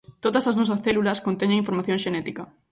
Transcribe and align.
Todas 0.23 0.45
as 0.49 0.57
nosas 0.59 0.79
células 0.85 1.23
conteñen 1.27 1.61
información 1.63 2.01
xenética. 2.05 2.43